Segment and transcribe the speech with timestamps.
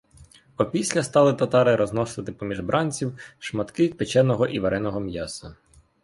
[0.57, 5.55] Опісля стали татари розносити поміж бранців шматки печеного і вареного м'яса.